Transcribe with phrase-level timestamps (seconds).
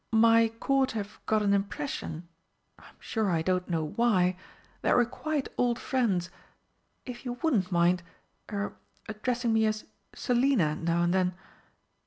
[0.11, 2.27] My Court have got an impression
[2.79, 4.35] I'm sure I don't know why
[4.81, 6.31] that we're quite old friends.
[7.05, 8.01] If you wouldn't mind
[8.51, 8.73] er
[9.07, 9.85] addressing me as
[10.15, 11.35] 'Selina' now and then....